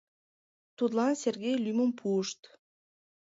[0.77, 2.39] Тудлан Сергей лӱмым пуышт.